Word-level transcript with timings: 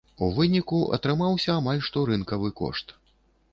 У 0.25 0.27
выніку, 0.37 0.79
атрымаўся 0.97 1.53
амаль 1.59 1.85
што 1.91 2.05
рынкавы 2.13 2.53
кошт. 2.63 2.99